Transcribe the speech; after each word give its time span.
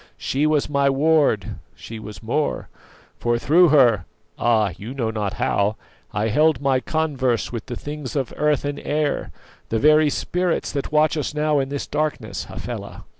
She 0.17 0.47
was 0.47 0.67
my 0.67 0.89
ward: 0.89 1.57
she 1.75 1.99
was 1.99 2.23
more; 2.23 2.69
for 3.19 3.37
through 3.37 3.69
her 3.69 4.05
ah! 4.39 4.71
you 4.75 4.95
know 4.95 5.11
not 5.11 5.33
how 5.33 5.75
I 6.11 6.29
held 6.29 6.59
my 6.59 6.79
converse 6.79 7.51
with 7.51 7.67
the 7.67 7.75
things 7.75 8.15
of 8.15 8.33
earth 8.35 8.65
and 8.65 8.79
air, 8.79 9.29
the 9.69 9.77
very 9.77 10.09
spirits 10.09 10.71
that 10.71 10.91
watch 10.91 11.15
us 11.17 11.35
now 11.35 11.59
in 11.59 11.69
this 11.69 11.85
darkness, 11.85 12.45
Hafela. 12.45 13.03